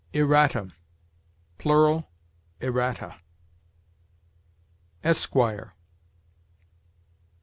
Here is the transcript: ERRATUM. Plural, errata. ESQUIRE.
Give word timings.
ERRATUM. 0.15 0.73
Plural, 1.59 2.09
errata. 2.63 3.17
ESQUIRE. 5.03 5.75